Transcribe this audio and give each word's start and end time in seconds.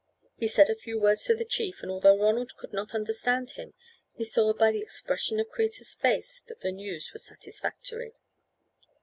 He 0.35 0.47
said 0.47 0.67
a 0.67 0.73
few 0.73 0.99
words 0.99 1.25
to 1.25 1.35
the 1.35 1.45
chief, 1.45 1.83
and 1.83 1.91
although 1.91 2.17
Ronald 2.17 2.55
could 2.57 2.73
not 2.73 2.95
understand 2.95 3.51
him 3.51 3.75
he 4.15 4.23
saw 4.23 4.51
by 4.51 4.71
the 4.71 4.81
expression 4.81 5.39
of 5.39 5.49
Kreta's 5.51 5.93
face 5.93 6.41
that 6.47 6.61
the 6.61 6.71
news 6.71 7.13
was 7.13 7.23
satisfactory. 7.27 8.15